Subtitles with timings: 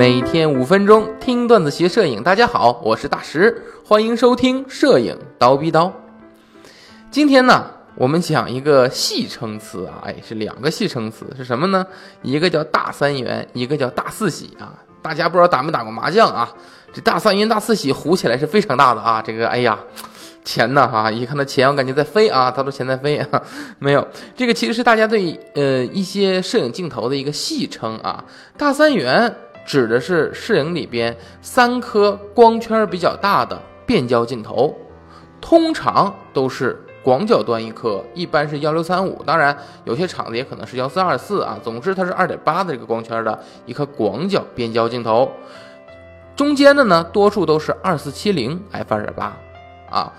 [0.00, 5.92] 每天五分钟听段子学摄影，大家好，我是大石，欢迎收听摄影刀逼刀。
[7.10, 11.86] 今天呢，我们讲一个戏称词啊，哎，是两个戏称词，是什么呢？
[12.22, 14.72] 一个叫大三元，一个叫大四喜啊。
[15.02, 16.50] 大家不知道打没打过麻将啊？
[16.94, 19.20] 这大三元、大四喜胡起来是非常大的啊。
[19.20, 19.78] 这个，哎呀。
[20.42, 20.88] 钱呢？
[20.88, 23.42] 哈，一看到钱，我感觉在飞啊，他说钱在飞啊，
[23.78, 28.24] 没有，这个其实是大家对呃一些摄影镜头的一个戏称啊。
[28.56, 29.36] 大三元
[29.70, 33.56] 指的是摄影里边三颗光圈比较大的
[33.86, 34.76] 变焦镜头，
[35.40, 41.56] 通常都是广角端一颗，一般是幺六三五，当然有些厂子也可能是幺四二四啊。
[41.62, 45.30] 总之它是二点八的这个光圈的一颗广角变焦镜头，
[46.34, 49.36] 中间的呢多数都是二四七零 f 二点八
[49.88, 50.12] 啊。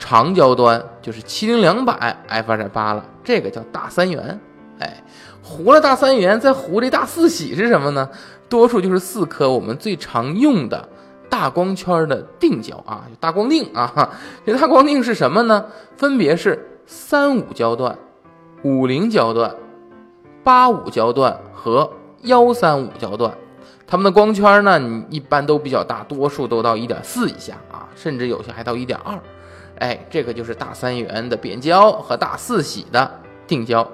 [0.00, 1.94] 长焦端就是七零两百
[2.26, 4.40] f 二点八了，这个叫大三元。
[4.78, 5.02] 哎，
[5.42, 8.08] 糊了大三元，再糊这大四喜是什么呢？
[8.48, 10.88] 多数就是四颗我们最常用的
[11.28, 14.10] 大光圈的定焦啊，大光定啊。
[14.44, 15.66] 这大光定是什么呢？
[15.96, 17.98] 分别是三五焦段、
[18.62, 19.54] 五零焦段、
[20.44, 21.90] 八五焦段和
[22.22, 23.36] 幺三五焦段。
[23.88, 29.18] 它们的光圈呢，你一般都比较大，多数都到一点四以下啊，甚至有些还到一点二。
[29.78, 33.10] 哎，这个就是大三元的变焦和大四喜的
[33.46, 33.88] 定焦。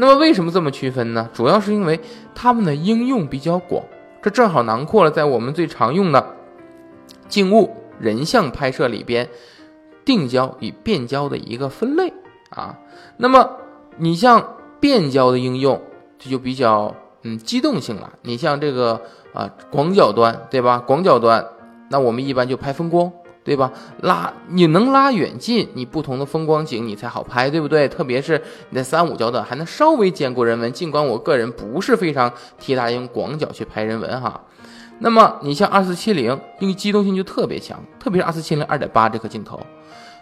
[0.00, 1.28] 那么为什么这么区分呢？
[1.34, 2.00] 主要是因为
[2.34, 3.84] 它们的应用比较广，
[4.22, 6.36] 这正好囊括了在我们最常用的
[7.28, 9.28] 静物人像拍摄里边
[10.02, 12.14] 定焦与变焦的一个分类
[12.48, 12.78] 啊。
[13.18, 13.58] 那么
[13.98, 15.82] 你像变焦的应用，
[16.18, 18.14] 这就比较嗯机动性了。
[18.22, 19.02] 你像这个
[19.34, 20.78] 啊广角端，对吧？
[20.78, 21.46] 广角端，
[21.90, 23.12] 那我们一般就拍风光。
[23.42, 23.72] 对吧？
[24.02, 27.88] 拉你能拉远近，你不同的风光景你才好拍，对不对？
[27.88, 34.40] 特别是你在三五焦段还能稍微兼顾人文，尽管我个人不是非常提大用广角去拍人文哈。
[34.98, 39.58] 那么你像二四七零，因为机动性就特别强，特别是二四七零二点八这颗镜头，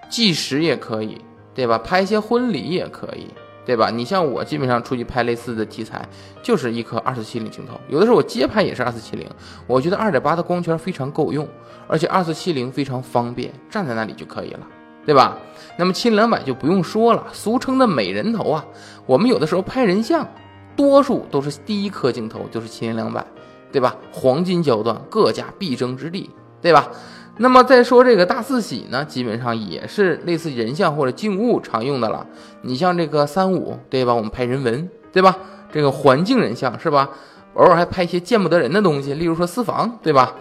[0.09, 1.21] 计时也可以，
[1.55, 1.77] 对吧？
[1.79, 3.27] 拍一些婚礼也可以。
[3.69, 3.91] 对吧？
[3.91, 6.09] 你像我基本上出去拍类似的题材，
[6.43, 9.29] 就是一颗二四七零镜头，有的时候我街拍也是二四七零。
[9.67, 11.47] 我觉得二点八的光圈非常够用，
[11.87, 14.67] 而且二四七零非常方便，站在那里就可以了，
[15.05, 15.37] 对吧？
[15.77, 18.65] 那么七零两百就不用说了，俗称的美人头啊。
[19.05, 20.27] 我们有的时候拍人像，
[20.75, 23.23] 多数都是第一颗镜头就是七零两百，
[23.71, 23.95] 对吧？
[24.11, 26.31] 黄金焦段，各家必争之地，
[26.63, 26.89] 对吧？
[27.39, 32.27] 那么再说这个大四喜呢，基本上也是类似人像或者静物常用的了。
[32.63, 34.13] 你像这个三五，对吧？
[34.13, 35.37] 我们拍人文，对吧？
[35.73, 37.11] 这个环境人像是吧？
[37.55, 40.35] 偶尔还拍一些见不得人的东西，例如说私房，对吧？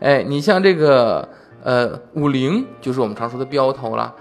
[0.00, 1.28] 哎，你像这个
[1.62, 4.14] 呃五零，就是我们常说的标头了。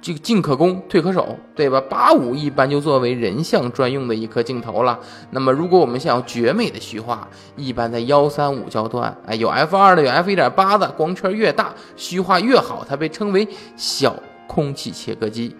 [0.00, 1.80] 这个进可攻，退可守，对吧？
[1.80, 4.98] 八五一般就作为人像专用的一颗镜头了。
[5.30, 14.14] 那么，如果我们想要绝美的虚化，一般在幺三五焦段，哎，有 f 二的，有 f 一点八的，光圈越大，虚化越好，它被称为小
[14.46, 15.56] 空气切割机。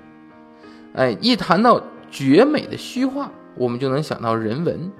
[0.94, 4.91] 哎，一谈到绝美的虚化，我们就能想到人文，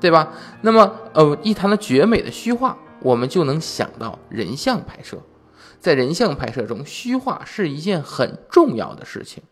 [0.00, 0.28] 对吧？
[0.60, 5.18] 那么，呃，一谈到绝美的虚化，我们就能想到人像拍摄。
[5.84, 9.42] 在人像拍摄中，虚化是一件很重要的事情。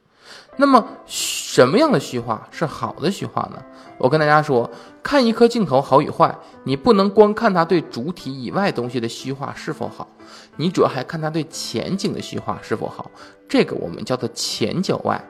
[0.57, 3.63] 那么，什么样的虚化是好的虚化呢？
[3.99, 4.71] 我跟大家说，
[5.03, 6.35] 看一颗镜头好与坏，
[6.65, 10.09] 你不能光看它对主体以外东西的虚化是否好，
[10.57, 13.11] 你主要还看它对前景的虚化是否好。
[13.47, 15.23] 这个我们叫做前焦外。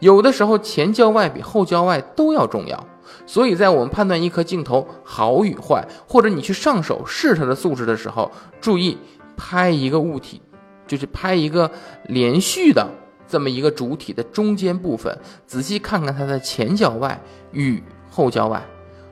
[0.00, 2.86] 有的时候，前焦外比后焦外都要重要。
[3.26, 8.32] 所以在我们判断一颗镜头好与坏，或者你去上手试它的素质的时候，
[8.62, 8.96] 注意。
[9.36, 10.40] 拍一个物体，
[10.86, 11.70] 就是拍一个
[12.04, 12.88] 连续的
[13.26, 15.16] 这么一个主体的中间部分，
[15.46, 17.20] 仔细看看它的前焦外
[17.52, 18.62] 与后焦外，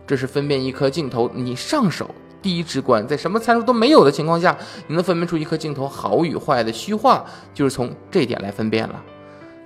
[0.06, 2.10] 这是分辨一颗镜头你上手
[2.42, 4.56] 第一直观，在什么参数都没有的情况下，
[4.88, 9.03] 你能分辨出一颗镜头好与坏的虚化，就是从这点来分辨了。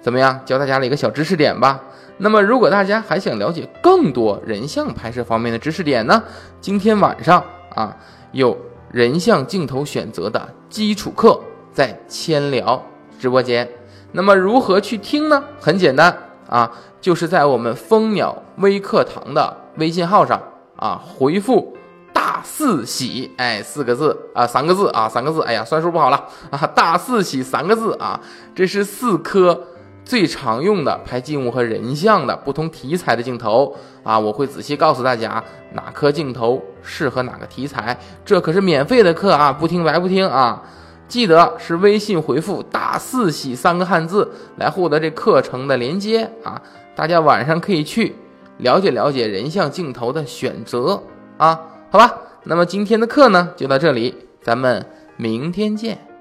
[0.01, 0.41] 怎么样？
[0.45, 1.83] 教大家了一个小知识点吧。
[2.19, 6.23] 那么，如果大家还想了解更多人像拍摄方面的知识点呢？
[6.61, 7.43] 今天晚上
[7.75, 7.97] 啊
[8.31, 8.57] 有。
[8.95, 11.41] 人像镜头选择的基础课
[11.73, 12.81] 在千聊
[13.19, 13.69] 直播间，
[14.13, 15.43] 那么如何去听呢？
[15.61, 16.17] 很简单
[16.49, 16.71] 啊，
[17.01, 20.41] 就是在我们蜂鸟微课堂的微信号上
[20.77, 21.77] 啊，回复
[22.15, 28.21] “大四喜”哎四个字啊三个字啊三个字，哎呀算数不好了啊大四喜三个字啊，
[28.55, 29.61] 这是四颗。
[30.05, 35.43] 最常用的拍静物和人像的不同题材的镜头啊，我会仔细告诉大家
[35.73, 37.99] 哪颗镜头适合哪个题材。
[38.25, 40.63] 这可是免费的课啊，不听白不听啊！
[41.09, 46.61] 记得是微信回复“大四喜”三个汉字来获得这课程的连接啊！
[46.95, 48.15] 大家晚上可以去
[48.59, 51.03] 了解了解人像镜头的选择
[51.37, 51.61] 啊。
[51.91, 52.15] 好吧，
[52.45, 54.85] 那么今天的课呢就到这里，咱们
[55.17, 56.14] 明天见。